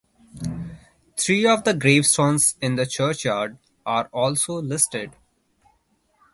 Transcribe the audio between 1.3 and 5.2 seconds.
of the gravestones in the churchyard are also listed.